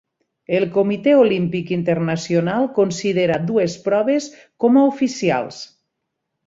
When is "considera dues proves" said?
2.79-4.31